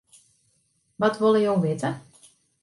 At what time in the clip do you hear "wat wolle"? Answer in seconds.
1.01-1.41